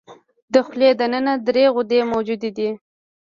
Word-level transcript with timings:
د 0.53 0.55
خولې 0.65 0.89
د 0.99 1.01
ننه 1.13 1.33
درې 1.47 1.65
غدې 1.75 1.99
موجودې 2.11 2.49
دي. 2.57 2.69